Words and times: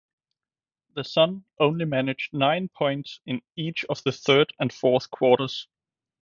The 0.95 1.03
Sun 1.03 1.45
only 1.59 1.85
managed 1.85 2.33
nine 2.33 2.69
points 2.69 3.19
in 3.27 3.43
each 3.55 3.85
the 4.03 4.11
third 4.11 4.51
and 4.59 4.73
fourth 4.73 5.11
quarters. 5.11 5.67